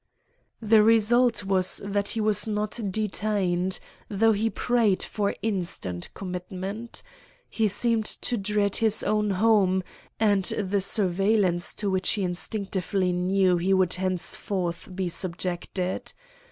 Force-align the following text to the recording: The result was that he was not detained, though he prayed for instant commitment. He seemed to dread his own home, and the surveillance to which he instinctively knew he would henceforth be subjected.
The 0.63 0.81
result 0.81 1.43
was 1.45 1.79
that 1.85 2.09
he 2.17 2.21
was 2.21 2.47
not 2.47 2.79
detained, 2.91 3.77
though 4.09 4.31
he 4.31 4.49
prayed 4.49 5.03
for 5.03 5.35
instant 5.43 6.09
commitment. 6.15 7.03
He 7.47 7.67
seemed 7.67 8.05
to 8.07 8.35
dread 8.35 8.77
his 8.77 9.03
own 9.03 9.29
home, 9.29 9.83
and 10.19 10.45
the 10.45 10.81
surveillance 10.81 11.75
to 11.75 11.91
which 11.91 12.13
he 12.13 12.23
instinctively 12.23 13.11
knew 13.11 13.57
he 13.57 13.75
would 13.75 13.93
henceforth 13.93 14.89
be 14.95 15.07
subjected. 15.07 16.13